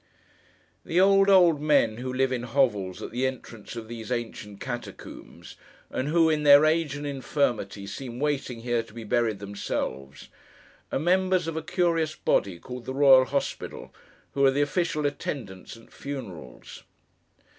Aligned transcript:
The 0.83 0.99
old, 0.99 1.29
old 1.29 1.61
men 1.61 1.97
who 1.97 2.11
live 2.11 2.31
in 2.31 2.41
hovels 2.41 3.03
at 3.03 3.11
the 3.11 3.27
entrance 3.27 3.75
of 3.75 3.87
these 3.87 4.11
ancient 4.11 4.59
catacombs, 4.59 5.57
and 5.91 6.07
who, 6.07 6.27
in 6.27 6.41
their 6.41 6.65
age 6.65 6.95
and 6.95 7.05
infirmity, 7.05 7.85
seem 7.85 8.19
waiting 8.19 8.61
here, 8.61 8.81
to 8.81 8.95
be 8.95 9.03
buried 9.03 9.37
themselves, 9.37 10.29
are 10.91 10.97
members 10.97 11.45
of 11.47 11.55
a 11.55 11.61
curious 11.61 12.15
body, 12.15 12.57
called 12.57 12.85
the 12.85 12.95
Royal 12.95 13.25
Hospital, 13.25 13.93
who 14.31 14.43
are 14.43 14.49
the 14.49 14.63
official 14.63 15.05
attendants 15.05 15.77
at 15.77 15.93
funerals. 15.93 16.81